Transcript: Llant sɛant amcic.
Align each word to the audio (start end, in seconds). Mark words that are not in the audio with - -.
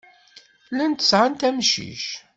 Llant 0.71 1.05
sɛant 1.09 1.45
amcic. 1.47 2.03